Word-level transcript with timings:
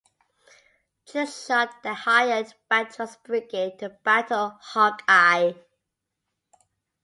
Trick 1.05 1.29
Shot 1.29 1.83
then 1.83 1.93
hired 1.93 2.55
Batroc's 2.71 3.17
Brigade 3.17 3.77
to 3.77 3.89
battle 4.03 4.57
Hawkeye. 4.59 5.53